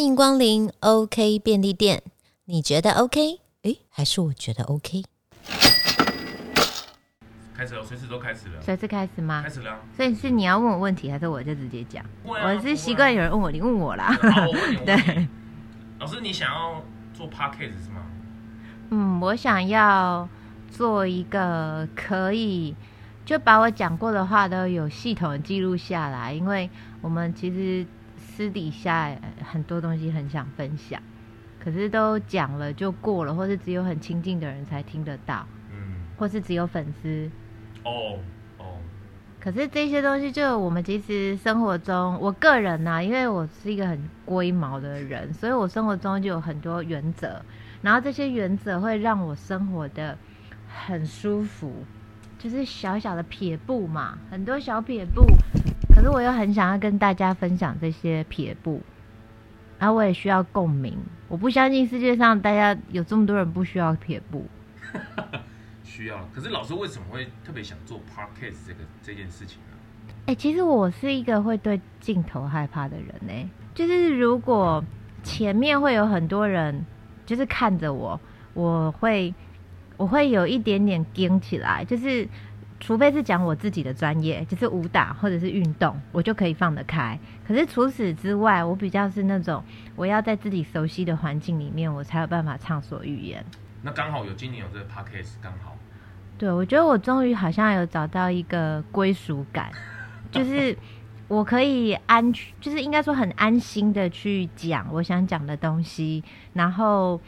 [0.00, 2.02] 欢迎光临 OK 便利店。
[2.46, 3.38] 你觉得 OK？
[3.64, 5.04] 诶，还是我觉得 OK？
[7.54, 9.50] 开始了，随时都开始了，随时开始吗开？
[9.50, 9.78] 始了啊。
[9.94, 12.02] 所以是你要问我问题，还是我就直接讲？
[12.22, 14.16] 不会啊我是习惯有人问我，你问我啦。
[14.16, 15.28] 不会啊好，我问你，我问 对你，
[15.98, 16.82] 老师，你想要
[17.12, 18.06] 做 podcast 是吗？
[18.88, 20.26] 嗯，我想要
[20.70, 22.74] 做一个可以
[23.26, 26.70] 就把我讲过的话都有系统地记录下来，因为
[27.02, 27.86] 我们其实
[28.40, 30.98] 私底下呃很多东西很想分享，
[31.62, 37.30] 可是都讲了就过了，或是只有很亲近的人才听得到，嗯，或是只有粉丝。
[37.84, 38.16] 哦
[38.56, 38.64] 哦，
[39.38, 47.42] 可是这些东西，就我们其实生活中，我个人呢、因为我是一个很龟毛的人，所以我生活中就有很多原则，
[47.82, 50.16] 然后这些原则会让我生活的
[50.66, 51.84] 很舒服，
[52.42, 55.26] 就是小小的撇步嘛，很多小撇步，
[55.94, 58.80] 可是我又很想要跟大家分享这些撇步，
[59.78, 60.96] 然后我也需要共鸣，
[61.28, 64.46] 我不相信世界上大家有这么多人不需要撇步。
[65.84, 66.26] 需要。
[66.34, 69.76] 可是老师为什么会特别想做 podcast 这个这件事情呢？
[70.24, 74.82] 哎、其实我是一个会对镜头害怕的人呢、就是如果
[75.22, 76.86] 前面会有很多人，
[77.26, 78.18] 就是看着我，
[78.54, 79.34] 我会
[80.00, 82.26] 我会有一点点惊起来，就是
[82.80, 87.18] 除非是讲我自己的专业，就是武打或者是运动，我就可以放得开。
[87.46, 89.62] 可是除此之外，我比较是那种
[89.94, 93.44] 我要在自己熟悉的环境里面，我才有办法畅所欲言。
[93.82, 95.76] 那刚好有今年有这个 podcast，刚好。
[96.38, 99.70] 对，我觉得我终于好像有找到一个归属感，
[100.32, 100.74] 就是
[101.28, 107.20] 我可以安，就是应该说很安心的去讲我想讲的东西，然后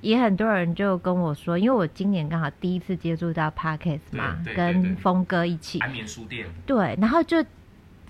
[0.00, 7.44] 也很多人就跟我说，因为我今年刚好第一次接触到 podcast 嘛，跟峰哥一起，安眠书店，对，然后就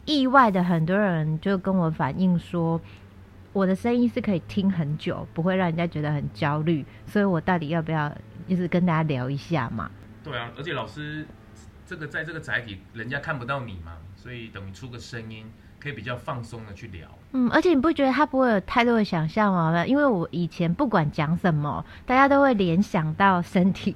[0.05, 2.81] 意外的很多人就跟我反映说，
[3.53, 8.15] 我的声音是可以听很久，不会让人家觉得很焦虑，所以我到底要不要
[8.47, 9.91] 就是跟大家聊一下嘛？
[10.23, 11.27] 对啊，而且老师
[11.87, 17.09] 这个在这个载体，人家看不到你嘛，所以等于出个声音，可以比较放松的去聊。
[17.33, 19.85] 嗯，而且你不觉得他不会有太多的想象吗？
[19.87, 23.95] 因为我以前不管讲什么，大家都会联想到身体，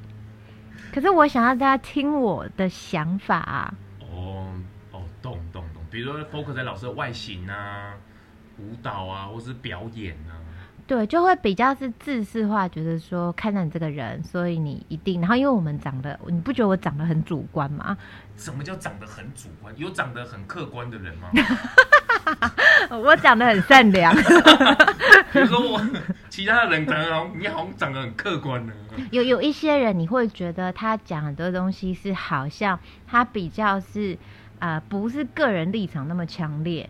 [0.92, 3.74] 可是我想要大家听我的想法啊。
[4.00, 4.52] 哦
[4.92, 7.94] 哦，懂懂懂，比如说 focus 在老师的外形啊、
[8.58, 10.36] 舞蹈啊，或是表演啊。
[10.86, 15.20] 对，就会比较是自视化，觉得说看到你这个人，所以你一定。
[15.20, 17.96] 然后因为我们长得，你不觉得我长得很主观吗？
[18.36, 19.72] 什么叫长得很主观？
[19.78, 21.28] 有长得很客观的人吗？
[22.90, 24.14] 我长得很善良，
[25.32, 25.80] 比如说我
[26.28, 28.72] 其他的人长得好像，你好像长得很客观呢。
[29.10, 34.18] 有有一些人你会觉得他讲很多东西是好像他比较是
[34.58, 36.88] 呃不是个人立场那么强烈，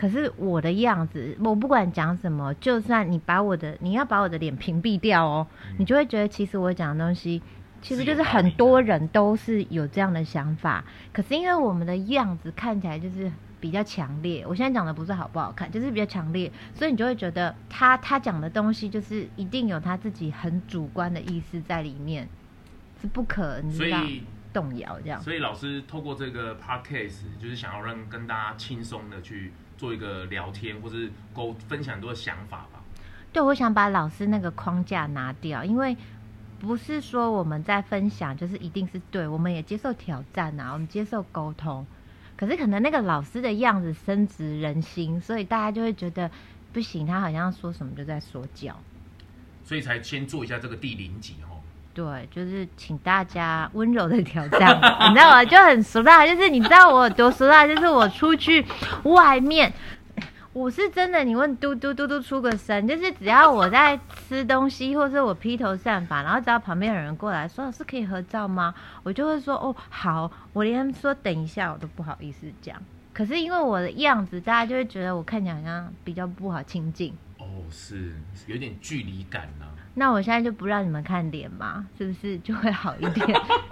[0.00, 5.46] 可是我的样子，我不管讲什么，就算你把我的你要把我的脸屏蔽掉哦，
[5.76, 7.42] 你就会觉得其实我讲的东西。
[7.82, 10.84] 其实就是很多人都是有这样的想法，
[11.14, 22.28] 可是因为我们的样子看起来就是比较强烈，我现在讲的不是好不好看，就是比较强烈，所以你就会觉得他他讲的东西就是一定有他自己很主观的意思在里面，
[23.00, 25.18] 是不可你知道所以，动摇这样。
[25.18, 32.84] 所以老师透过这个 podcast，就是想要让跟大家轻松的去做一个聊天，或是沟分享很多的想法吧。
[33.32, 35.96] 对，我想把老师那个框架拿掉，因为
[36.58, 41.86] 不是说我们在分享就是一定是对，我们也接受挑战啊，我们接受沟通。
[42.36, 46.30] 可是可能那个老师的样子深植人心，所以大家就会觉得
[46.74, 48.78] 不行，他好像说什么就在说教。
[49.64, 51.49] 所以才先做一下这个第零集哦。
[51.92, 54.76] 对，就是请大家温柔的挑战，
[55.08, 55.44] 你知道吗？
[55.44, 58.64] 就很俗辣，就是你知道我有多俗辣，就是我出去
[59.02, 59.72] 外面，
[60.52, 68.72] 我是真的，你问嘟嘟嘟嘟出个声，就是只要我在吃东西，或是我披头散发，然后只要旁边有人过来说老师可以合照吗？
[69.02, 72.76] 我就会说哦好，我连说等一下我都不好意思讲。
[73.12, 77.12] 可是因为我的样子，大家就会觉得我看起来好像比较不好亲近。
[77.38, 78.14] 哦，是
[78.46, 83.26] 有点距离感呐、那我现在就不让你们看脸嘛，是不是就会好一点？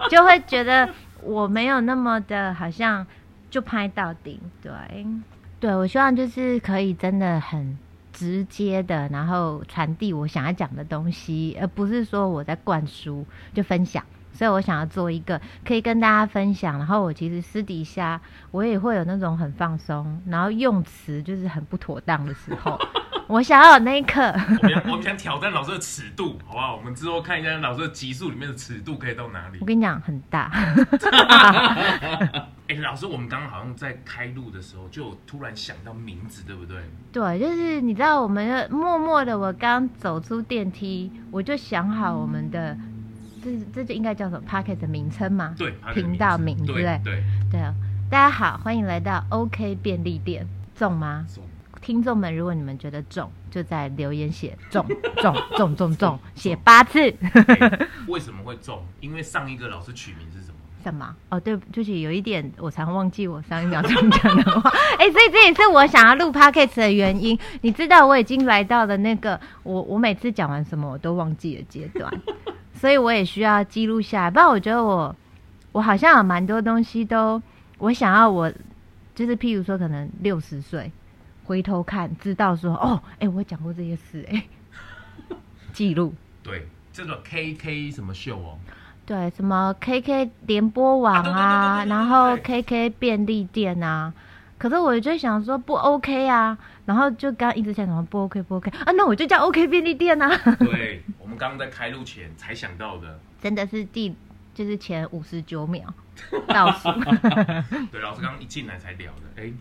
[0.09, 0.89] 就会觉得
[1.21, 3.05] 我没有那么的好像
[3.49, 4.39] 就拍到顶。
[4.61, 4.71] 对，
[5.59, 7.77] 对我希望就是可以真的很
[8.11, 14.03] 直接的，然后传递我想要讲的东西，而不是说我在灌输就分享。
[14.39, 18.21] 所以我想要做一个可以跟大家分享，然后我其实私底下
[18.51, 22.79] 我也会有那种很放松，然后用词就是很不妥当的时候，
[23.27, 24.21] 我想要有那一刻。
[24.61, 26.77] 我们想我们想挑战老师的尺度，好不好？
[26.77, 29.65] 我们之后看一下老师的集数里面的尺度可以到哪里我。
[29.65, 30.49] 跟你讲，很大。
[32.69, 36.77] 哎、老师，我们刚刚好像在开录的时候就突然想到名字，对不对？
[37.11, 42.77] 对，就是你知道，我们默默的，我刚走出电梯，我就想好我们的，
[43.43, 45.55] 这这就应该叫什么 p o c k e t 的名称吗？
[45.57, 47.73] 对，频道名字对名对不对，对啊，
[48.09, 51.25] 大家好，欢迎来到 OK 便利店，中吗？
[51.33, 51.43] 中
[51.81, 54.85] 听众们，如果你们觉得中，就在留言写中
[55.21, 56.99] 中中中中，写八次。
[57.21, 58.83] 哎为什么会中？
[58.99, 60.58] 因为上一个老师取名是什么？
[60.83, 61.15] 什么？
[61.29, 64.69] 哦，对，就是有一点，我常忘记我上一秒钟讲的话。
[64.97, 67.37] 哎、所以这也是我想要录 podcast 的原因。
[67.61, 72.11] 你知道，我已经来到了那个我我每次讲完什么我都忘记的阶段，
[72.73, 74.31] 所以我也需要记录下来。
[74.31, 75.15] 不然我觉得我
[75.71, 77.41] 我好像有蛮多东西都
[77.77, 78.51] 我想要我
[79.15, 80.91] 就是譬如说可能六十岁
[81.45, 84.43] 回头看，知道说哦，哎、我讲过这些事、哎，
[85.73, 86.13] 记录。
[86.43, 88.57] 对，这个 KK 什么秀哦？
[89.09, 94.13] 对，什么 KK 联播网啊，然后 KK 便利店啊，
[94.59, 100.29] 可是我就想说不 OK 啊，然后就刚一直想什么不 OK 不 OK 啊，那我就叫 OK 便利店啊，
[100.59, 103.19] 对， 我们刚刚在开录前才想到的。
[103.41, 104.13] 真的是第
[104.53, 105.91] 就是前五十九秒
[106.47, 106.91] 倒数，
[107.91, 109.41] 对，老师刚刚一进来才聊的。
[109.41, 109.51] 哎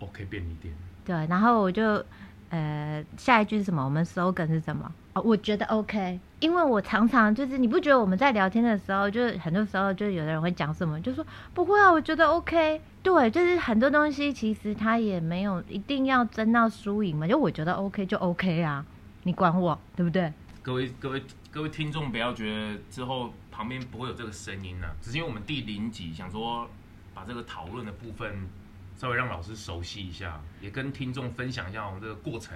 [0.00, 0.74] ，OK 便利店，
[1.04, 2.04] 对，然后我就
[2.50, 3.84] 呃下一句是什么？
[3.84, 4.90] 我们 slogan 是什么？
[5.22, 11.24] 我觉得 OK，因为我常常就是你不觉得我们在聊天的时候，就是很多时候就有的人会讲什么，就说
[11.54, 12.80] 不会啊，我觉得 OK。
[13.00, 18.84] 对，就是很多东西其实它也没有一定要争到输赢嘛，就我觉得 OK 就 OK 啊，
[19.22, 20.30] 你管我对不对？
[20.62, 26.68] 各位各位各位听众，不要觉得之后旁边不会有这个声音啊，只是因为我们第零集想说
[27.14, 28.46] 把这个讨论的部分
[28.96, 32.54] 稍微让老师熟悉一下，也跟听众分享一下我们这个过程。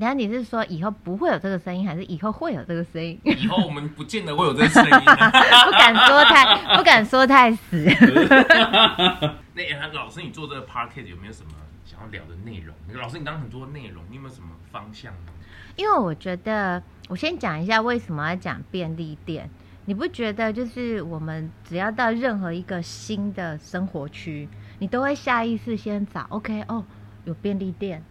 [0.00, 3.20] 然后你是说以后不会有这个声音，还是以后会有这个声音？
[3.22, 5.30] 以后我们不见得会有这个声音、啊。
[5.66, 7.84] 不敢说太不敢说太死。
[9.52, 11.50] 那、欸、老师，你做这个 podcast 有没有什么
[11.84, 12.74] 想要聊的内容？
[12.98, 15.32] 老师，你刚刚很多内容，你有没有什么方向呢？
[15.76, 19.50] 因为我觉得，我先讲一下为什么要讲便利店。
[19.84, 24.48] 你不觉得就是我们只要到任何一个新的生活区，
[24.78, 26.84] 你都会下意识先找 OK 哦，
[27.24, 28.02] 有便利店，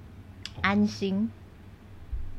[0.61, 1.31] 安心。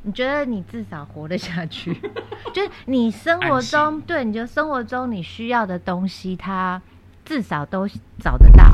[0.03, 1.93] 你觉得你至少活得下去，
[2.55, 6.81] 就是你生活中对，你觉得生活中你需要的东西，它
[7.25, 7.87] 至少都
[8.19, 8.65] 找得到。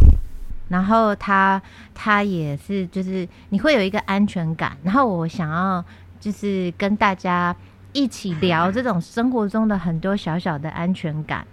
[0.69, 1.61] 然后它
[1.94, 4.76] 它也是就是你会有一个安全感。
[4.82, 5.84] 然后我想要
[6.19, 7.55] 就是跟大家
[7.93, 11.46] 一起聊这种生活中的很多小小的安全感，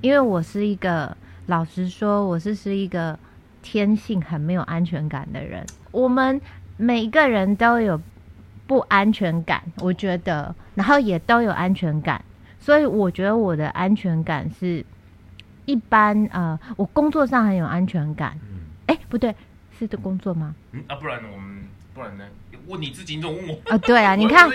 [0.00, 1.16] 因为我是一个
[1.46, 3.18] 老实说，我是是一个
[3.62, 5.64] 天性很没有安全感的人。
[5.90, 6.40] 我们
[6.76, 8.00] 每一个人都有
[8.72, 12.24] 不安全感，我觉得，然后也都有安全感，
[12.58, 14.82] 所以我觉得我的安全感是
[15.66, 18.34] 一般呃，我工作上很有安全感。
[18.42, 19.34] 嗯哎，不对，
[19.78, 20.54] 是的工作吗？
[20.72, 22.24] 嗯啊，不然我们不然呢？
[22.66, 23.58] 问你自己，你怎么问我？
[23.70, 24.48] 啊，对啊， 你看。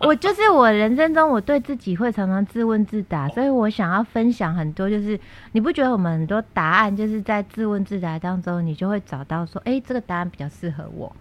[0.00, 5.18] 我就是我人生中，我对自己会常常自问自答，所以我想要分享很多，就是
[5.52, 11.14] 你不觉得我们很多答案就是在自问自答当中，你就会找到说，哎，这个答案比较适合我。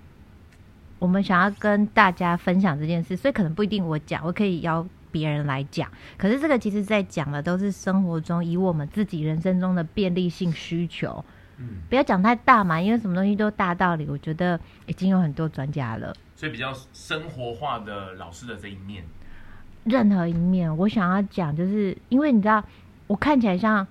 [0.99, 5.89] 我们想要跟大家分享这件事，所以可能不一定我讲，我可以邀别人来讲。
[6.17, 11.23] 可是这个其实在讲的都是生活中以我们自己人生中的便利性需求，
[11.57, 16.15] 嗯，不要讲太大嘛，因为什么东西都大道理，我觉得已经有很多专家了。
[16.35, 19.03] 所以比较生活化的老师的这一面，
[19.85, 22.63] 任何一面，我想要讲，就是因为你知道，
[23.07, 23.85] 我看起来像，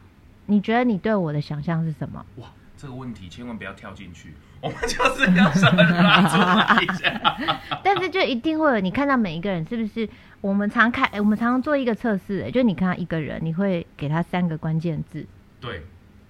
[0.46, 2.24] 你觉得你对我的想象是什么？
[2.36, 7.36] 哇，这个问题千万不要跳进去， 我们就是要稍微拉出来一下。
[7.82, 10.08] 但是就一定会有，你看到每一个人是不是？
[10.42, 15.26] 我们常看，哎我们常常做一个测试，哎就你看到一个人，你会给他三个关键字，
[15.60, 15.82] 对，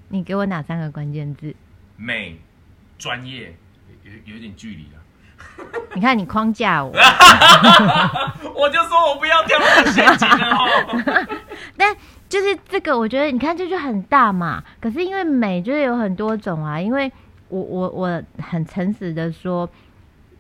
[0.09, 1.55] 你给我哪三个关键字？
[1.97, 2.39] 美、
[2.97, 3.57] 专业，
[4.05, 5.03] 有有有点距离了。
[5.95, 6.93] 你看你框架我，
[8.55, 11.27] 我就说我不要跳这个陷阱了哦。
[11.77, 11.95] 但
[12.29, 14.63] 就是这个，我觉得你看这就很大嘛。
[14.81, 17.11] 可是因为美就是有很多种啊，因为
[17.49, 19.69] 我我我很诚实的说，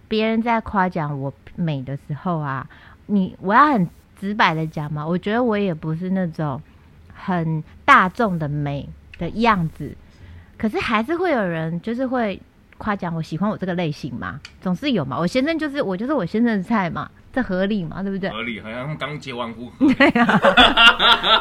[0.08, 2.68] 别人在夸奖我美的时候啊，
[3.06, 3.88] 你我要很
[4.18, 6.60] 直白的讲嘛，我觉得我也不是那种
[7.14, 8.88] 很大众的美
[9.18, 9.96] 的样子，
[10.58, 12.40] 可是还是会有人就是会
[12.78, 15.18] 夸奖我喜欢我这个类型嘛，总是有嘛。
[15.18, 18.30] 我先生就是我就是我先生的菜嘛，这合理嘛，对不对？
[18.30, 19.68] 合理，好像刚结完婚。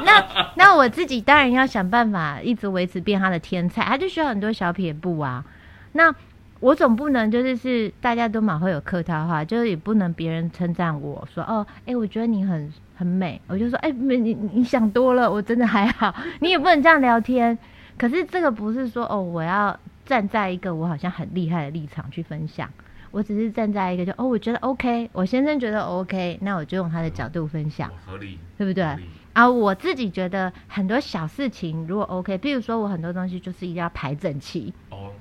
[0.03, 5.45] 那那我自己当然要想办法一直维持变他的天才，他就需要很多小撇步啊。
[5.93, 6.13] 那
[6.59, 16.13] 我总不能就是是大家都蛮会有客套话，就是也不能别人称赞我说哦，哎、我觉得你很很美，我就说哎、没你你你想多了，我真的还好。
[16.41, 17.57] 你也不能这样聊天，
[17.97, 22.69] 可是这个不是说哦，我要站在一个我好像很厉害的立场去分享，
[23.15, 28.83] 我只是站在一个就哦，我觉得 OK，我先生觉得 OK，那我就用他的角度分享哦，合理，对不对？
[29.31, 35.13] 啊，我自己觉得很多小事情如果 OK，比如说我很多东西就是一定要排整齐，哦，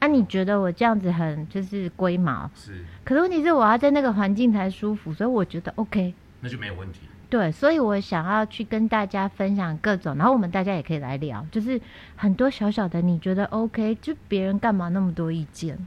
[0.00, 6.12] 啊，你觉得我这样子很就是龟毛，是，可是问题是我要在那个环境才舒服，所以我觉得 OK。
[6.42, 7.00] 那就没有问题。
[7.30, 11.80] 对，所以我想要去跟大家分享各种，然后我们大家也可以来聊，就是
[12.16, 15.78] 很多小小的你觉得 OK，就别人干嘛那么多意见？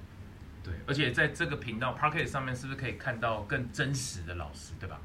[0.86, 5.00] 而且在这个频道 p a r k e t 上面，是不是可以看到更真实的老师，对吧？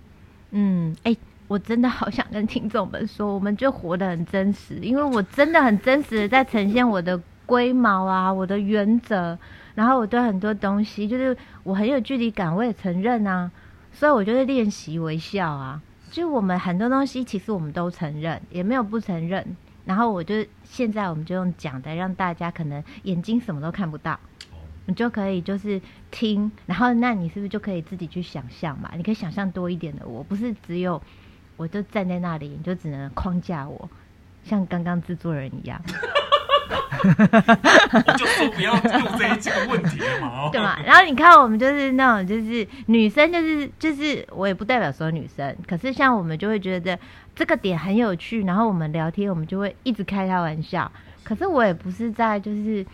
[0.50, 1.16] 嗯，哎、
[1.46, 9.38] 我真的好想跟听众们说，我们就活得很真实，因为我真的很真实的在呈现我的龟毛啊，我的原则，
[9.74, 13.50] 然后我对很多东西，就是我很有距离感，我也承认啊，
[13.92, 15.80] 所以我就是练习微笑啊，
[16.10, 19.56] 就我们很多东西其实我们都承认，也没有不承认。
[19.84, 24.20] 然后我就现在我们就用讲的，让大家可能眼睛什么都看不到，
[24.88, 25.78] 你就可以就是
[26.10, 28.90] 听，然后那你是不是就可以自己去想象嘛？
[28.96, 31.00] 你可以想象多一点的我，不是只有
[31.58, 33.90] 我就站在那里，你就只能框架我，
[34.44, 35.78] 像刚刚制作人一样，
[37.92, 38.82] 我就说不要用
[39.18, 40.78] 这一这个问题了嘛，哦 对嘛？
[40.82, 46.98] 然后你看我们就是那种就是女生就是就是我也不代表所有女生，可是像我们就会觉得
[47.36, 50.90] 这个点很有趣，然后我们聊天我们就会一直开他玩笑，
[51.24, 52.86] 可是我也不是在就是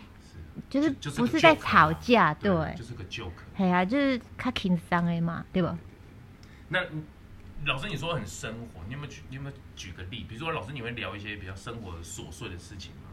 [0.69, 2.51] 就是不是在吵架，对。
[2.75, 3.31] 就是个 joke。
[3.57, 5.77] 哎呀、就是他情商的嘛，对吧？
[6.69, 7.03] 那嗯
[7.65, 10.25] 老师，你说很生活，你有没有举你有没有举个例？
[10.27, 13.09] 比如说，老师你会聊一些比较生活的琐碎的事情吗？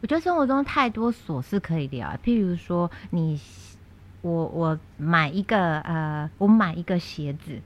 [0.00, 3.40] 我觉得生活中太多琐事可以聊，譬如说你，
[4.20, 7.60] 我我买一个呃，我买一个鞋子，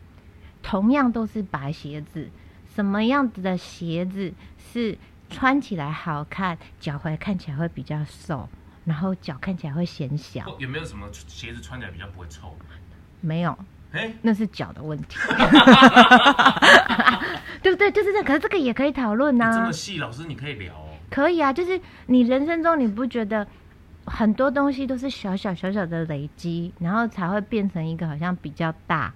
[0.63, 2.29] 同样都是白鞋子，
[2.75, 4.33] 什么样子的鞋子
[4.73, 4.99] 是
[5.31, 8.49] 穿起来好看，脚踝看起来会比较瘦，
[8.87, 10.43] 然后脚看起来会显小？
[10.59, 12.57] 有没有什么鞋子穿起来比较不会臭？
[13.21, 13.59] 没有，
[13.93, 15.19] 哎、那是脚的问题，
[17.63, 17.91] 对不对？
[17.91, 20.95] 就是这，可是这个也可以讨论呐、这么细，老师你可以聊哦。
[21.11, 23.47] 可以啊，就是你人生中你不觉得
[24.05, 29.13] 很多东西都是小小小小的累积，然后才会变成一个好像比较大，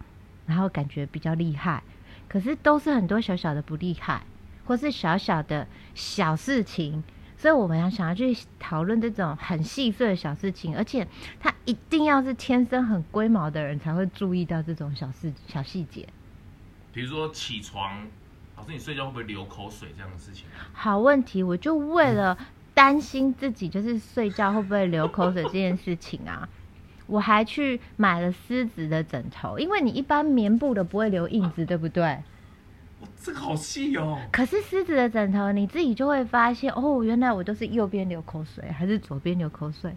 [0.46, 1.82] 然后感觉比较厉害，
[2.28, 4.22] 可是都是很多小小的不厉害，
[4.64, 7.04] 或是小小的小事情。
[7.40, 11.08] 所以我们要想要去讨论这种很细碎的小事情，而且
[11.40, 16.06] 他一定要是天生很龟毛的人才会注意到这种小事小细节。
[16.92, 18.06] 比如说起床，
[18.58, 20.44] 老师你睡觉会不会流口水这样的事情？
[20.74, 22.36] 好问题，我就为了
[22.74, 26.46] 担心自己就是睡觉会不会流口水这件事情啊，
[27.06, 32.18] 我还去买了丝质的枕头，因为你一般棉布的不会留印子，对不对？
[33.00, 34.18] 哇，这个好细哦。
[34.30, 39.94] 可是狮子的枕头，你自己就会发现，哦，原来我都是右边流口水，还是左边流口水。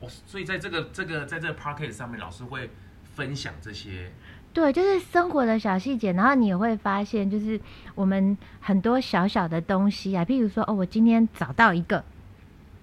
[0.00, 2.70] 哦，所以在这个这个在这个 p a r k e t 上面，老师会
[3.14, 4.10] 分享这些。
[4.52, 7.60] 对，就是生活的小细节，然后你也会发现，就是
[7.94, 12.02] 我们很多小小的东西啊，譬如说，哦，我今天找到一个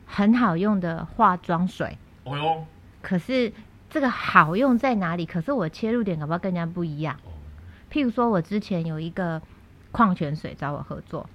[0.05, 2.65] 很好用的化妆水，哦哟，
[3.01, 3.51] 可是
[3.89, 5.25] 这个好用在哪里？
[5.25, 7.17] 可是我切入点搞不好更加不一样。
[7.25, 7.31] 哦，
[7.91, 9.41] 譬如说，我之前有一个
[9.91, 11.29] 矿泉水找我合作，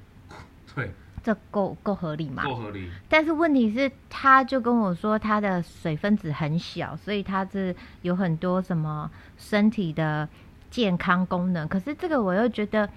[0.75, 0.91] 对，
[1.23, 2.45] 这够够合理吗？
[2.45, 2.91] 够合理。
[3.09, 10.29] 但是问题是，他就跟我说他的水分子很小，所以他是有很多什么身体的
[10.71, 11.67] 健康功能。
[11.69, 12.89] 可是这个我又觉得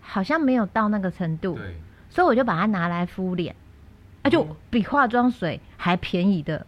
[0.00, 1.74] 好像没有到那个程度，对，
[2.10, 3.56] 所以我就把它拿来敷脸，
[4.22, 6.66] 啊，就嗯比化妆水还便宜的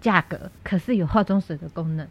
[0.00, 2.06] 价格，可是有化妆水的功能。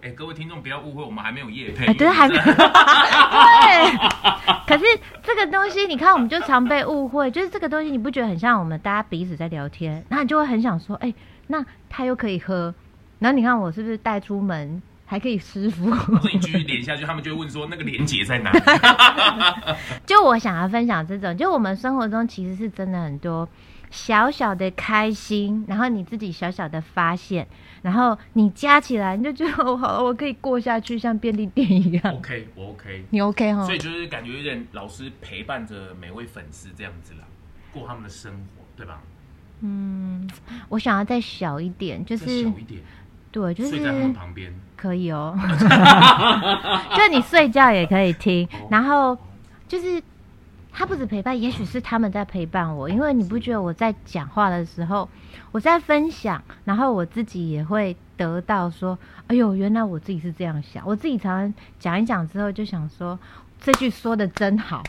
[0.00, 1.86] 哦，哎，各位听众不要误会，我们还没有夜配。
[1.86, 2.40] 哎，对， 还没有。
[2.42, 2.54] 对。
[4.66, 4.84] 可是
[5.22, 11.12] 这个东西，你看，我们就常被误会，就是这个东西，你不觉得很像我们大家彼此在聊天，那你就会很想说，哎、
[11.48, 12.74] 那他又可以喝，
[13.18, 15.90] 然后你看我是不是带出门还可以湿敷？
[16.32, 18.52] 你继续连下去，他们就会问说那个连结在哪？
[20.06, 23.48] 就我想要分享这种，就我们生活中其实是真的很多
[23.90, 27.46] 小小的开心，然后你自己小小的发现，
[27.82, 32.14] 然后你加起来，你就觉得我好，我可以过下去，像便利店一样。
[32.14, 33.04] OK，我 OK。
[33.10, 33.74] 你 OK 哈所？
[33.74, 37.20] 以就是感觉有点老师陪伴着每位粉丝这样子啦，
[37.72, 39.00] 过他们的生活，对吧？
[39.62, 40.26] 嗯，
[40.68, 42.80] 我想要再小一点，就是小一点，
[43.30, 44.54] 对，就是睡在他们旁边。
[44.76, 45.36] 可以哦，
[46.96, 49.14] 就你睡觉也可以听，然后
[49.68, 50.02] 就是
[50.72, 55.08] 他不止陪伴，也许是他们在陪伴我，因为你不觉得我在讲话的时候，
[55.52, 63.18] 我在分享，然后我自己也会得到说，哎呦，原来我自己是这样想，我自己常常讲一讲之后就想说，
[63.60, 64.82] 这句说的真好，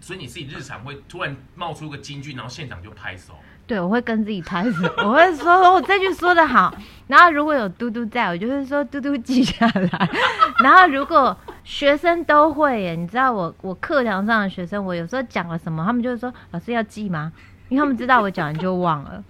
[0.00, 3.34] 所以你自己日常会突然冒出个金句，然后现场就拍手。
[3.68, 6.74] 对，我会跟自己拍手，我会说我这句说的好。
[7.06, 10.10] 然后如果有嘟嘟在，我就会说嘟嘟记下来。
[10.64, 17.30] 然后如果学生都会耶，你知道我我课堂上的学生，我有时候讲了什么，他们就会说老师要记吗？
[17.68, 19.22] 因为他们知道我讲完就忘了。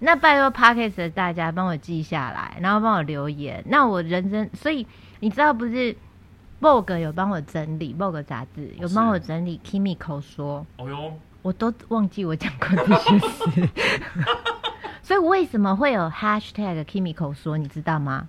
[0.00, 3.64] 那拜托 p a r k e s 的大家帮我记下来，然后帮我留言。
[3.66, 4.86] 那我人生，所以
[5.20, 5.96] 你知道不是
[6.60, 10.64] Vogue 有帮我整理 Vogue 杂志有帮我整理 Kimi 口说。
[10.76, 11.12] 哦哟，
[11.48, 13.68] 我都忘记我讲过这些事，
[15.02, 18.28] 所以为什么会有 hashtag Kimiko 说，你知道吗？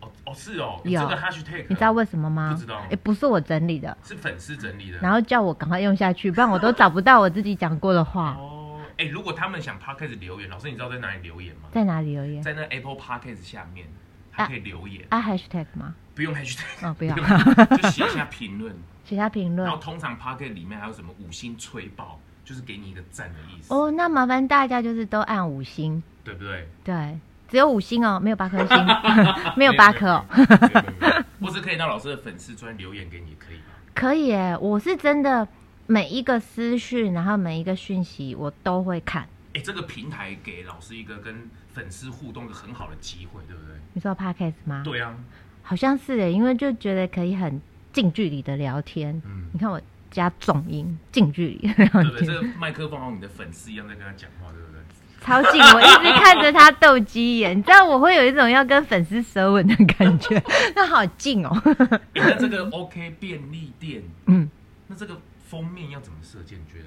[0.00, 2.52] 哦哦是哦，有这个 hashtag，你知道为什么吗？
[2.54, 4.98] 不知道哎、不是我整理的，是粉丝整理的。
[4.98, 8.36] 然后叫我赶快用下去，不然我都找不到我自己讲过的话。
[8.38, 11.62] 哦，哎，如果他们想 podcast 留言，老师你知道在哪里留言吗？
[11.72, 12.40] 在哪里留言？
[12.40, 13.88] 在那 Apple podcast 下面
[14.30, 15.96] 还可以留言，啊 hashtag 吗？
[16.14, 18.72] 不用 hashtag，哦，不要，就 写下评论。
[19.02, 19.82] 写下评论然后。
[19.82, 26.66] 通常 podcast 里面还有什么五星吹爆，就是给你一个赞的意思，哦，那麻烦大家就是都按五星，对不对？
[26.82, 27.16] 对，
[27.48, 28.76] 只有五星哦，没有八颗星，
[29.56, 30.24] 没有八颗哦。
[30.34, 30.48] 没有。
[30.48, 33.62] 没有没有或是可以让老师的粉丝专留言给你，可以吗？
[33.94, 35.46] 可以耶，我是真的
[35.86, 39.28] 每一个私讯，然后每一个讯息我都会看。
[39.54, 43.76] 哎，这个平台给老师一个跟粉丝互动的很好的机会，对不对？
[43.92, 44.82] 你说 podcast 吗？
[44.84, 45.16] 对啊，
[45.62, 49.22] 好像是诶，因为就觉得可以很近距离的聊天。
[49.24, 49.80] 嗯，你看我
[50.10, 52.26] 加重音，近距离聊对不对？
[52.26, 54.80] 这，个麦克风好像你的粉丝一样在跟他讲话，对不对？
[55.22, 60.42] 超近，我一直看着他斗鸡眼， 你知道我会有一种要跟粉丝舌吻的感觉，
[60.74, 61.50] 那好近哦。
[61.64, 64.50] 哎， 那这个 OK 便利店，嗯，
[64.86, 66.54] 那这个封面要怎么设计？
[66.56, 66.86] 你觉得？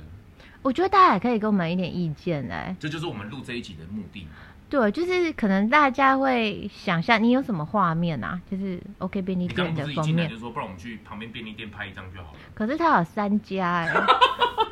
[0.64, 2.76] 我觉得大家也可以给我们一点意见哎。
[2.80, 4.28] 这就是我们录这一集的目的。
[4.74, 8.42] 对，就是可能大家会想象你有什么画面啊？
[8.50, 12.40] 就是 OK 便利店的封面，就说，不然我们去旁边便利店拍一张就好了。
[12.56, 13.94] 可是它有三家哎，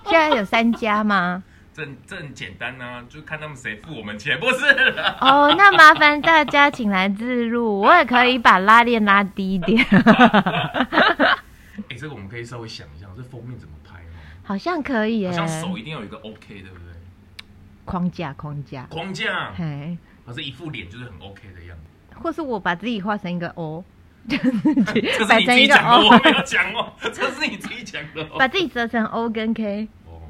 [0.06, 1.44] 现在有三家吗？
[1.72, 5.18] 这这很简单啊，就看他们谁付我们钱，不是啦？
[5.22, 9.86] 哦，那麻烦大家请来自入，我也可以把拉链拉低一点，
[11.90, 14.18] 哎、这个我们可以稍微想一下，这封面怎么拍哦？
[14.42, 15.46] 好像可以耶好。
[15.46, 16.91] 像手一定要有一个 OK，对不对？
[17.86, 22.16] 框架框架，框架，嘿，可是一副脸就是很 OK 的样子。
[22.22, 23.84] 或是我把自己画成一个 O，
[24.30, 28.38] 这是摆成一个你自己讲的，O，我没有讲哦， 这是你自己讲的哦。
[28.38, 29.88] 把自己折成 O 跟 K。
[30.06, 30.22] 哦，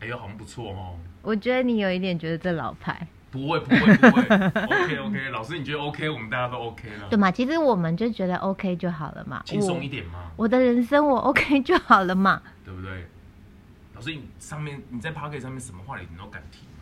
[0.00, 0.96] 哎呦，好像不错哦。
[1.22, 4.22] 我觉得你有一点觉得这老派，不会，不会，不会。
[4.22, 7.30] OK OK，老师你觉得 OK，我们大家都 OK 了对，嘛？
[7.32, 9.42] 其实我们就觉得 OK 就好了嘛。
[9.46, 12.40] 轻松一点嘛，我的人生我 OK 就好了嘛。
[12.64, 13.06] 对不对？
[13.94, 16.73] 老师，你上面你在 p o c k e t 上面什么话你都敢提吗？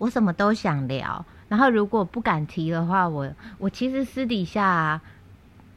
[0.00, 5.00] 我什么都想聊，然后如果不敢提的话，我我其实私底下、啊，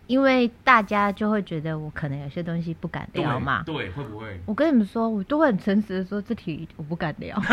[0.07, 3.63] 因为大家就会觉得我可能有些东西不敢聊嘛。
[3.65, 4.39] 对，会不会？
[4.45, 7.37] 我跟你们说，我都会很诚实的说，这题我不敢聊。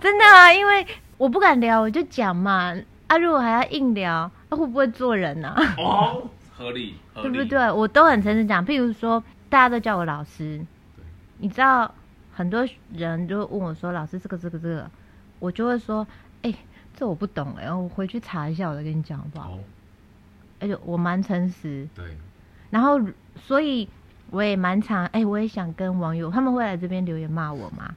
[0.00, 2.72] 真的啊，因为我不敢聊，我就讲嘛。
[3.08, 5.74] 啊，如果还要硬聊，那、会不会做人呢、啊？
[5.78, 6.22] 哦，
[6.56, 7.72] 合理，合理，对不对？
[7.72, 8.64] 我都很诚实讲。
[8.64, 10.64] 譬如说，大家都叫我老师，
[11.38, 11.92] 你知道，
[12.38, 14.88] 很多人就问我说：“老师，这个、这个、这个”，
[15.40, 16.06] 我就会说
[16.42, 16.54] ：“哎、
[16.94, 19.58] 这我不懂哎、我回去查一下，我再跟你讲好不好哦，？”
[20.60, 22.16] 而且我蛮诚实，对，
[22.70, 23.00] 然后
[23.34, 23.88] 所以
[24.30, 27.92] 我也蛮常哎、我也想跟网友，他们会来这边留言骂我吗？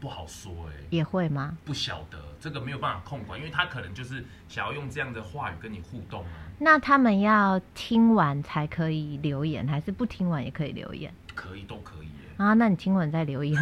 [0.00, 1.58] 不好说哎、也会吗？
[1.66, 11.12] 不晓得这个没有办法控管，因为他可能就是想要用这样的话语跟你互动啊，那他们要听完才可以留言，还是不听完也可以留言？
[11.34, 11.89] 可以都可
[12.40, 13.54] 啊，那你听完再留言，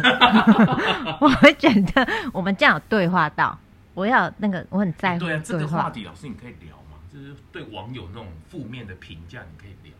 [1.19, 3.59] 我会觉得我们这样有对话到，
[3.93, 6.97] 我要有那个我很在乎对啊，这个话话题老师你可以聊吗？
[7.11, 9.93] 就是对网友那种负面的评价，你可以聊。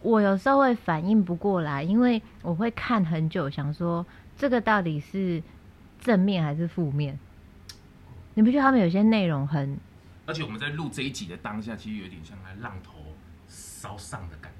[0.00, 4.06] 我有时候会反应不过来，因为我会看很久，想说
[4.38, 5.42] 这个到底是
[6.00, 7.18] 正面还是负面？
[8.34, 9.76] 你不觉得他们有些内容很
[10.24, 12.92] 而且我们在录这一集的当下，其实有点像在浪头
[13.48, 14.52] 烧上的感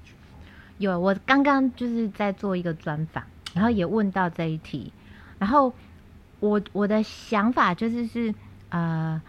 [0.81, 0.99] 有？
[0.99, 4.91] 我刚刚就是在做一个专访，然后也问到这一题，
[5.39, 5.73] 然后
[6.39, 8.33] 我我的想法就是是
[8.69, 9.21] 呃，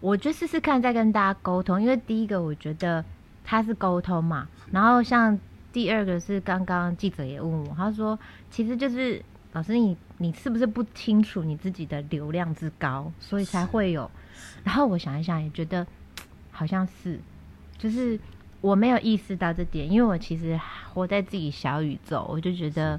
[0.00, 3.04] 我就试试看再跟大家沟通，因为第一个我觉得
[3.44, 5.38] 他是沟通嘛，然后像
[5.72, 8.18] 第二个是刚刚记者也问我，他说
[8.50, 14.10] 其实就是老师你你是不是不清楚你自己的流量之高，所以才会有，
[14.64, 15.86] 然后我想一想也觉得
[16.50, 17.18] 好像是，
[17.78, 18.18] 就是
[18.62, 20.58] 我没有意识到这点，因为我其实
[20.94, 22.98] 活在自己小宇宙，我就觉得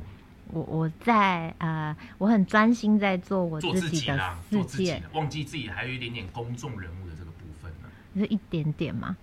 [0.51, 9.17] 我我在呃我很专心在做我做自自己的己啦，世做自己界，，忘记自己还有一点点公众人物的这个部分呢、就是一点点嘛。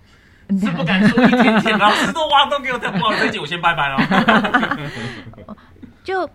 [0.58, 5.54] 是不敢说一点点， 老师都挖洞给我跳，不好，这一集我先拜拜了。
[6.02, 6.28] 就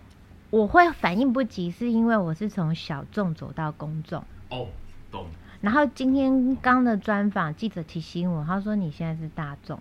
[0.48, 4.24] 我会反应不及，是因为我是从小众走到公众。
[4.48, 4.68] 哦，
[5.10, 5.26] 懂。
[5.60, 9.78] 然后今天刚的专访，记者提醒我，他说你现在是大众。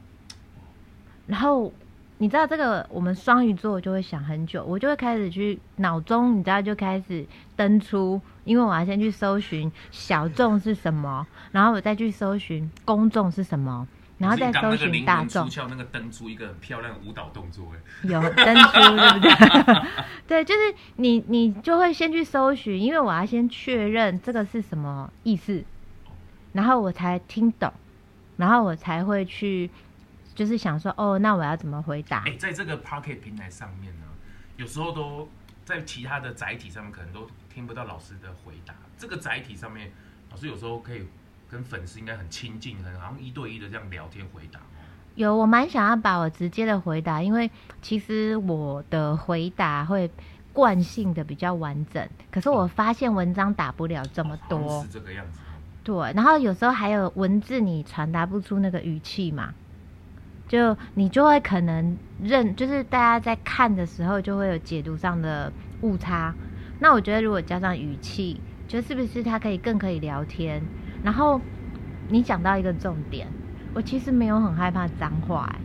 [1.28, 1.72] 然后
[2.18, 13.86] 你知道这个，我们双鱼座就会想很久，我就会开始去脑中，你知道就开始登出，因为我要先去搜寻小众是什么， 然后我再去搜寻公众是什么，
[14.18, 15.50] 然后再搜寻大众。
[15.50, 19.84] 出窍那个登出一个很漂亮的舞蹈动作，哎，有登出对不对？
[20.26, 25.64] 对，就是你你就会先去搜寻，因为我要先确认这个是什么意思，
[26.54, 27.74] 然后我才听懂，
[28.38, 29.70] 然后我才会去。
[30.36, 32.24] 就是想说，哦，那我要怎么回答？
[32.26, 34.06] 哎，在这个 Pocket 平台上面呢，
[34.58, 35.30] 有时候都
[35.64, 38.76] 在其他的载体上面，可能都听不到老师的回答。
[38.98, 39.90] 这个载体上面，
[40.30, 41.08] 老师有时候可以
[41.50, 44.60] 跟粉丝应该很亲近，很好像一对一的这样聊天回答。
[45.16, 47.50] 有，我蛮想要把我直接的回答，因为
[47.82, 50.12] 其实我的回答会
[50.52, 55.40] 惯性的比较完整，可是我发现文章打不了这么多，是这个样子。
[55.86, 59.54] 对，然后有时候还有文字你传达不出那个语气嘛。
[60.48, 66.34] 就你就会可能认，就是大家在看的时候就会有解读上的误差。
[66.80, 70.62] 那我觉得如果加上语气，就是不是他可以更可以聊天？
[71.04, 71.40] 然后
[72.10, 73.28] 你讲到一个重点，
[73.74, 75.60] 我其实没有很害怕脏话，哎，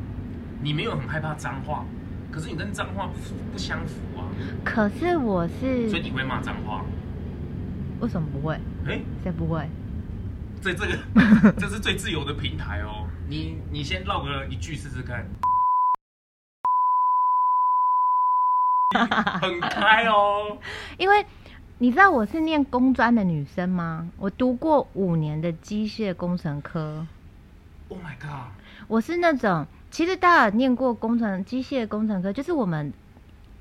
[0.62, 1.84] 你没有很害怕脏话，
[2.30, 3.12] 可是你跟脏话不
[3.52, 4.24] 不相符啊。
[4.64, 6.84] 可是我是，所以你会骂脏话？
[8.00, 8.54] 为什么不会？
[8.86, 9.68] 哎，谁不会？
[10.60, 13.06] 在这个 这是最自由的平台哦。
[13.30, 15.24] 你你先唠个一句试试看，
[19.40, 20.58] 很开哦。
[20.98, 21.24] 因为
[21.78, 24.10] 你知道我是念工专的女生吗？
[24.18, 27.06] 我读过五年的机械工程科。
[27.88, 28.50] Oh my god！
[28.88, 32.92] 我是那种，其实大家念过工程机械工程科，就是我们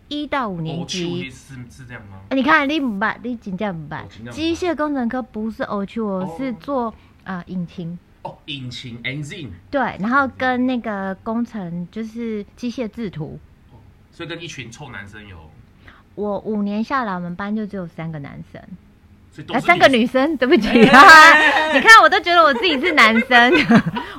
[0.07, 2.21] 一到五年级是是这样吗？
[2.31, 4.09] 你看你不办，你请假不办。
[4.31, 6.91] 机械工程科不是 O 区，我是做
[7.23, 7.99] 啊引擎。
[8.21, 13.39] 哦，引擎 engine 对，然后跟那个工程就是机械制图，
[14.11, 15.49] 所以跟一群臭男生有。
[16.15, 18.61] 我五年下来，我们班就只有三个男生，
[19.55, 21.73] 啊，三个女生，对不起啊！
[21.73, 23.53] 你看，我都觉得我自己是男生，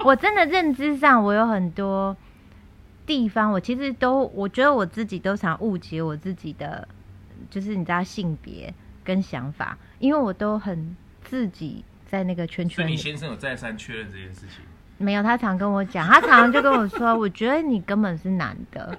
[0.02, 2.16] 我真的认知上我有很多
[3.04, 6.88] 地方，我其实都我觉得我自己都常误解我自己的，
[7.50, 8.72] 就是你知道性别
[9.04, 11.84] 跟想法，因为我都很自己。
[12.10, 14.64] 在那个圈圈，你先生有再三确认这件事情？
[14.98, 18.98] 没有，他常跟我讲，他常常就跟我说，我觉得你根本是男的，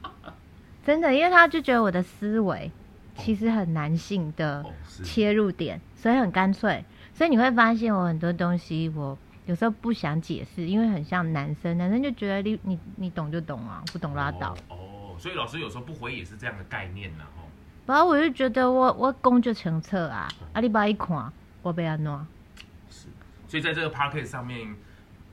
[0.84, 2.70] 真的，因为他就觉得我的思维
[3.16, 4.62] 其实很男性的
[5.02, 6.84] 切入点，所以很干脆。
[7.14, 14.54] 所以你会发现我很多东西，我有时候不想解释，因为很像男生，男生就觉得你你你懂就懂啊，不懂拉倒。
[14.68, 17.48] 哦，所以老师有时候不回也是这样的概念呢，哦。
[17.86, 21.32] 然后我就觉得我我工作成册啊，阿里巴一看。
[21.66, 22.24] 我被安诺，
[22.88, 23.08] 是，
[23.48, 24.72] 所以在这个 p a r k e t 上面，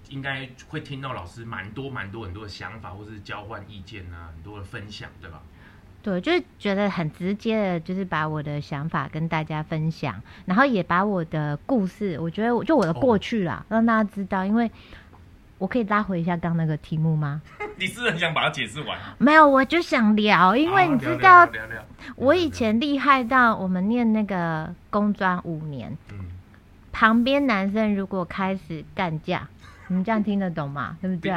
[0.10, 5.44] 应该会听到老师蛮多蛮多很多的想法，或是交换意见啊，很多的分享，对吧？
[6.02, 14.70] 对，就是觉得很直接的，就是把我的想法跟大家分享，然后也把我的故事，我觉得就我的过去啦，让大家知道，因为
[15.58, 17.42] 我可以拉回一下刚那个题目吗？
[17.78, 18.98] 你是很想把它解释完？
[19.18, 21.48] 没有，我就想聊，因为你知道，
[22.16, 25.98] 我以前厉害到我们念那个工专五年。
[26.92, 29.48] 旁边男生如果开始干架，
[29.88, 30.98] 你们这样听得懂吗？
[31.02, 31.34] 对不对？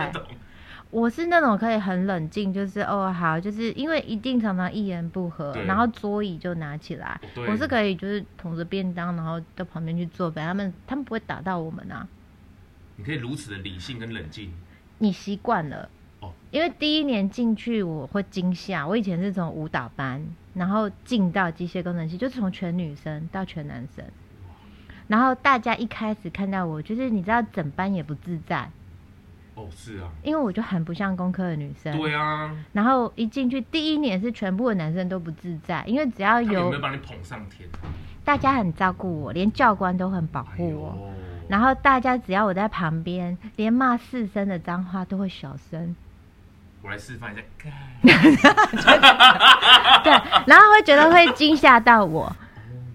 [0.91, 7.19] 我是那种可以很冷静，就是哦好，就是因为一定常常一言不合，然后桌椅就拿起来。
[7.49, 12.07] 我是可以就是捧着便当，然后到旁边去坐，反正他们他们不会打到我们啊。
[12.97, 14.53] 你可以如此的理性跟冷静。
[14.99, 15.89] 你习惯了
[16.21, 18.87] 哦，因为第一年进去我会惊吓。
[18.87, 24.05] 我以前是从舞蹈班，然后进到机械工程系，就是从全女生到全男生。
[25.07, 28.71] 然后大家一开始看到我，就是你知道，整班也不自在。
[29.55, 30.11] 哦，是啊。
[30.23, 31.97] 因为我就很不像工科的女生。
[31.97, 32.57] 对啊。
[32.73, 37.69] 然后一进去，第一年是全部的男生都不自在，因为只要有有没有把你捧上天？
[38.25, 41.13] 大家很照顾我，连教官都很保护我。
[41.49, 45.95] 然后大家只要我在旁边，连骂四声的脏话都会小声。
[46.83, 47.43] 我来示范一下。
[50.05, 50.13] 对，
[50.47, 52.35] 然后会觉得会惊吓到我。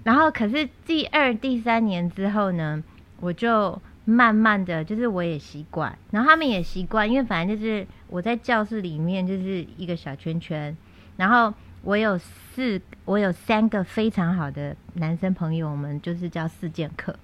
[0.04, 2.82] 然后，可是第二、第三年之后呢，
[3.20, 10.76] 我就慢慢的就是我也习惯，然后他们也习惯，因为反正就是我在教室里面就是一个小圈圈，
[11.18, 17.16] 然后我有四，我有三个非常好的男生朋友，我们就是叫四剑客。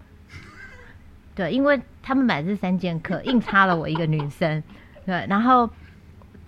[1.37, 4.63] 对，因为他们买的是三剑客， 硬插了我一个女生，
[5.05, 5.69] 对，然后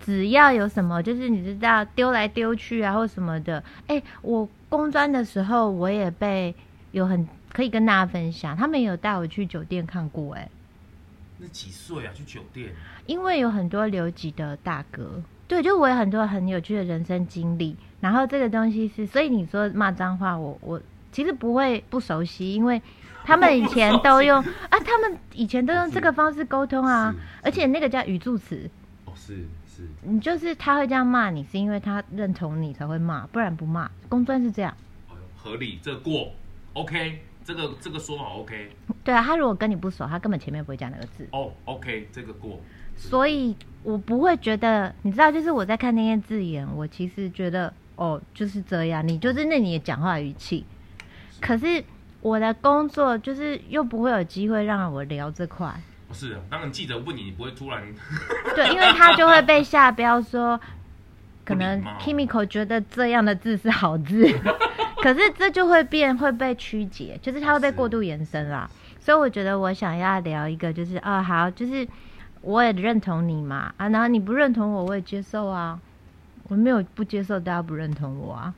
[0.00, 6.52] 只要有什么，就是你知道丢来丢去啊或什么的，哎，我工专的时候我也被
[6.90, 10.48] 有很可以跟大家分享，他们有带我去酒店看过，哎，
[11.38, 12.12] 那几岁啊？
[12.12, 12.70] 去酒店？
[13.06, 22.80] 因为有很多留级的大哥，对，就我有很多很有趣的人生经历，然后这个东西是，所以你说骂脏话，我我其实不会不熟悉，因为
[23.30, 24.38] 他们以前都用
[24.68, 28.68] 啊，他们以前都用这个方式沟通啊，而且那个叫语助词，
[29.04, 33.90] 哦，是是，你就是他会这样骂你，是因为他认同你才会骂，不然不骂。
[34.08, 34.76] 公专是这样，
[35.36, 36.32] 合理，这过
[36.72, 37.20] ，OK。
[37.42, 38.70] 这个这个说法 OK，
[39.02, 41.26] 对啊，他如果跟你不熟，他根本前面不会加那个字。
[41.32, 42.60] 哦，OK，这个过。
[42.96, 50.64] 所以我不会觉得，你知道，就是我在看那些字眼，我其实觉得，哦，就是这样，你就是那你的讲话语气。
[51.40, 51.82] 可是
[52.20, 55.72] 我的工作就是又不会有机会让我聊这块。
[56.08, 57.82] 不是，当然记者问你，你不会突然。
[58.54, 60.60] 对，因为他就会被下标说，
[61.44, 64.26] 可能 Kimiko 觉得这样的字是好字。
[65.02, 68.68] 可是这就会变，会被曲解，就是它会被过度延伸啦。
[69.00, 71.88] 所以我觉得我想要聊一个，就是啊，好，就是
[72.42, 75.80] 我也认同你嘛，啊，然后你不认同我，我也接受啊，
[76.48, 78.52] 我没有不接受大家不认同我啊。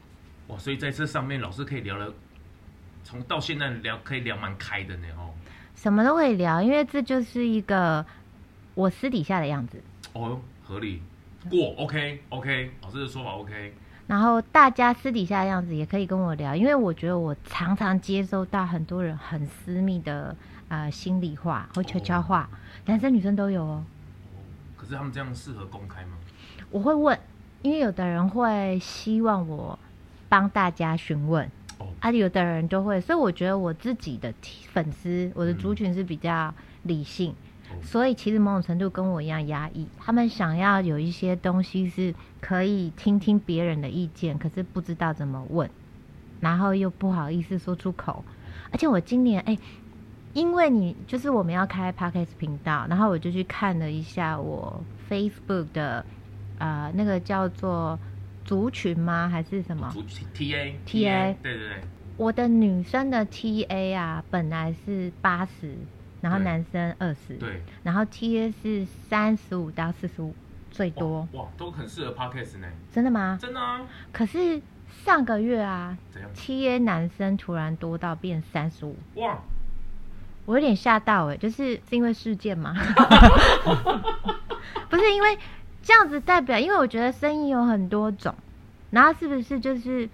[0.49, 2.13] 哇，所以在这上面，老师可以聊了，
[3.05, 5.31] 从到现在聊可以聊蛮开的呢，哦。
[5.75, 8.05] 什么都可以聊，因为这就是一个
[8.75, 9.83] 我私底下的样子。
[10.13, 11.03] 哦，合理，
[11.51, 13.75] 过，OK，OK，老师的说法 OK。
[14.07, 20.37] 然后大家私底下的样子也可以跟我聊，因为我觉得我常常接收到很多人很私密的
[20.69, 22.49] 呃心里话或悄悄话，
[22.87, 23.85] 男生女生都有哦。
[24.77, 26.17] 可是他们这样适合公开吗？
[26.71, 27.19] 我会问，
[27.63, 29.79] 因为有的人会希望我
[30.29, 31.51] 帮大家询问，
[32.03, 34.35] 啊，有的人都会，所以我觉得我自己的
[34.73, 37.33] 粉丝，我的族群是比较理性。
[37.81, 45.71] 所以其实某种程度跟我一样压抑，他们想要有一些东西是可以听听别人的意见，可是不知道怎么问，
[46.41, 48.25] 然后又不好意思说出口。
[48.73, 49.57] 而且我今年哎，
[50.35, 56.05] 因为你就是我们要开 podcast 频道，然后我就去看了一下我 Facebook 的
[56.59, 57.99] 呃那个叫做
[58.45, 59.29] 族群吗？
[59.29, 59.89] 还是什么？
[59.93, 60.03] 族
[60.35, 61.81] T A T A 对对对，
[62.17, 65.77] 我的女生的 T A 啊，本来是八十。
[66.21, 70.33] 然后男生二十，对，然后 T A 是三十五到四十五，
[70.71, 72.69] 最多哇，都很适合 Podcast 呢。
[72.93, 73.37] 真的吗？
[73.43, 73.81] 真的啊。
[74.13, 74.63] 可是
[75.05, 75.99] 上个月啊
[76.33, 79.37] ，T A 男生突然多到变三十五，哇，
[80.47, 82.73] 我有点吓到哎，就是是因为事件吗？
[84.89, 85.39] 不是因为
[85.83, 88.35] 这样子代表，因为我觉得声音有很多种，
[88.91, 90.09] 然后是不是就是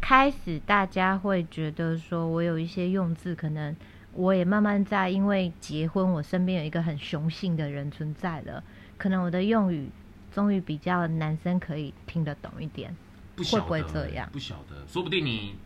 [0.00, 3.74] 开始大家会觉得说我有一些用字可能。
[4.18, 8.64] 我也慢慢在，因为结婚，我身边有一个很雄性的人存在了，
[8.96, 9.90] 可能我的用语
[10.32, 12.96] 终于比较男生可以听得懂一点，
[13.34, 14.26] 不会不会这样？
[14.32, 15.56] 不晓得，说不定你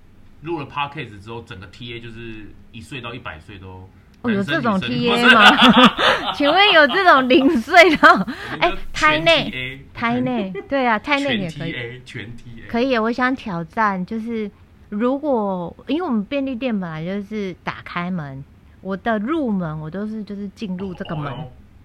[0.42, 3.88] 录了 podcast 之后，整个 TA 就是一岁到一百岁都
[4.22, 5.42] 哦，有这种 TA 吗？
[6.34, 8.26] 请问有这种零碎的？
[8.60, 12.96] 哎，胎内，胎内，对啊，胎内也可以，全 TA 可以。
[12.98, 14.50] 我想挑战就是。
[14.90, 18.42] 如果因为我们便利店本来就是打开门，
[18.80, 21.32] 我的入门我都是就是进入这个门，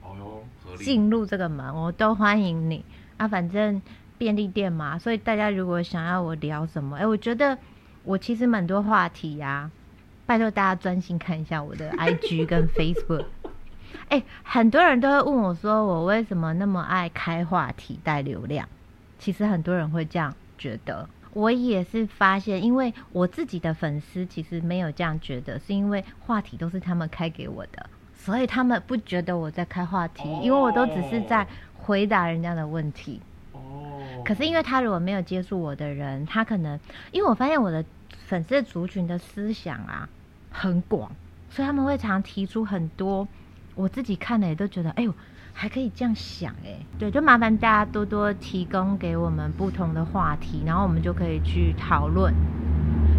[0.02, 0.42] 哦
[0.78, 2.84] 进入这个门我都欢迎你
[3.18, 3.80] 啊，反正
[4.18, 7.56] 便利店嘛，所以大家如果想要我聊什么，哎，我觉得
[8.04, 9.70] 我其实蛮多话题呀，
[10.26, 13.26] 拜托大家专心看一下我的 IG 跟 Facebook，
[14.10, 18.68] 哎，很多人都会问我说我为什么那么爱开话题带流量，
[19.20, 21.08] 其实很多人会这样觉得。
[21.34, 33.20] 我也是发现，因为我自己的粉丝其实没有这样觉得，是因为话题都是他们开给我的，所以他们不觉得我在开话题，因为我都只是在回答人家的问题。
[33.52, 33.62] 哦。
[34.24, 36.80] 可是因为他如果没有接触我的人，他可能
[37.12, 37.84] 因为我发现我的
[38.26, 40.08] 粉丝族群的思想啊
[40.58, 41.12] 很广，
[41.50, 43.28] 所以他们会常提出很多
[43.76, 45.14] 我自己看了也都觉得，哎呦。
[45.58, 52.34] 还可以这样想哎，对，就麻烦大家多多提供给我们不同的话题，然后我们就可以去讨论。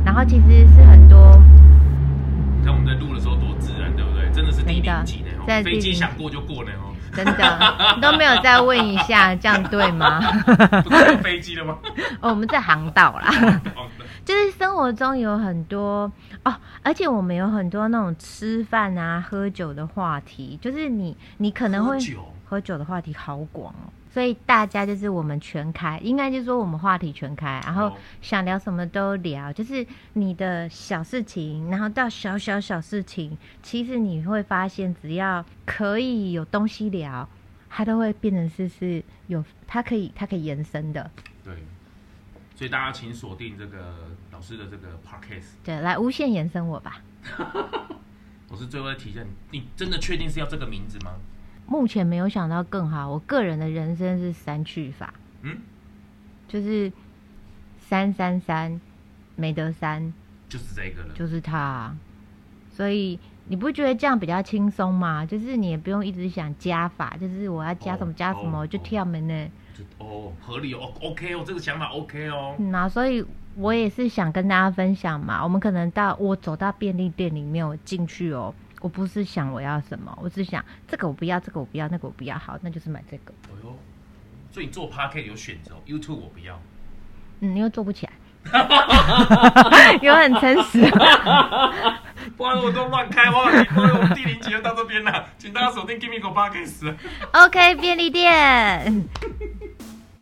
[0.04, 1.40] 然后其实是很多，
[2.58, 4.30] 你看我们在录的时候多自然，对不对？
[4.34, 6.92] 真的是第零级呢，在飞机想过就过呢哦。
[7.16, 7.58] 真的，
[7.96, 10.20] 你都没有再问一下，这样对吗？
[10.84, 11.78] 不是飞机了吗？
[12.20, 13.60] 哦，我们在航道啦。
[14.24, 16.10] 就是生活中有很多
[16.44, 20.58] 哦，而且我们有很多那种吃饭啊、喝酒的话题。
[20.60, 23.86] 就是你，你可能会喝酒，喝酒的话题好广哦。
[24.16, 37.28] 所以大家就是我们全开，应该就是说我们话题全开，然后哦想聊什么都聊，就是你的小事情，然后到小小小事情，其实你会发现，只要可以有东西聊，
[37.68, 41.10] 它都会变成是是有它可以它可以延伸的。
[41.44, 41.54] 对，
[42.54, 43.96] 所以大家请锁定这个
[44.32, 45.56] 老师的这个 podcast。
[45.62, 47.02] 对，来无限延伸我吧。
[48.48, 51.16] 我是最后再提一下，你你真的确定是要这个名字吗？
[51.66, 55.58] 目前没有想到更好，我个人的人生是三去法，嗯，
[56.48, 56.92] 就是
[57.78, 58.80] 三三三，
[59.34, 60.12] 没得三，
[60.48, 61.14] 就是这个了。
[61.14, 61.96] 就是他啊。
[62.70, 65.24] 所以你不觉得这样比较轻松吗？
[65.24, 69.48] 就是你也不用一直想加法，就是我要加什么哦加什么，哦就跳门呢。
[69.98, 72.54] 哦，合理哦，OK 哦，这个想法 OK 哦。
[72.58, 73.24] 嗯啊，所以
[73.56, 75.42] 我也是想跟大家分享嘛。
[75.42, 83.32] 我们可能到我走到便利店里面，我进去哦，我不是想我要什么，我是想这个我不要，这个我不要，那个我不要，好，那就是买这个。
[83.48, 83.76] 哎呦，
[84.52, 86.60] 所以你做 p a r k e t 有选择哦，YouTube 我不要。
[87.40, 88.12] 嗯，因为做不起来，
[90.02, 90.80] 有很诚实。
[92.36, 96.94] 不然我都乱开我们第零集就到这边了，请大家锁定 Give me Go Podcast。
[97.32, 99.04] OK，便利店。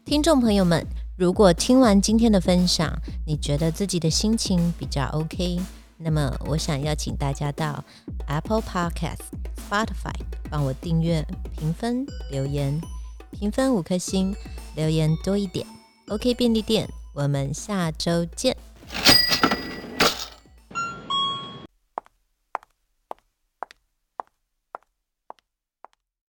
[0.04, 0.86] 听众朋友们，
[1.16, 2.92] 如果听完今天的分享，
[3.26, 5.60] 你觉得自己的心情比较 OK，
[5.96, 7.84] 那么我想邀请大家到
[8.26, 9.20] Apple Podcast、
[9.56, 10.14] Spotify
[10.50, 11.26] 帮我订阅、
[11.56, 12.80] 评分、留言，
[13.30, 14.34] 评分五颗星，
[14.74, 15.66] 留言多一点。
[16.08, 18.56] OK 便利店，我们下周见。